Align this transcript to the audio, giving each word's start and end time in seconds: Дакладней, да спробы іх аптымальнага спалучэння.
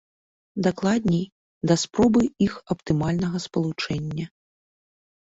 Дакладней, 0.67 1.21
да 1.73 1.77
спробы 1.83 2.21
іх 2.49 2.59
аптымальнага 2.77 3.37
спалучэння. 3.47 4.25